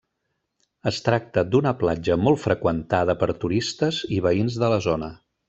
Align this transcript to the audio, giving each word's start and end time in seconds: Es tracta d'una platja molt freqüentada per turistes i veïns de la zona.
Es 0.91 0.95
tracta 1.07 1.43
d'una 1.55 1.73
platja 1.81 2.17
molt 2.29 2.41
freqüentada 2.45 3.17
per 3.21 3.31
turistes 3.45 4.01
i 4.19 4.27
veïns 4.31 4.59
de 4.65 4.73
la 4.75 4.83
zona. 4.89 5.13